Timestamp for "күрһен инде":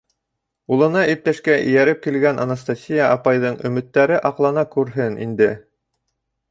4.77-5.53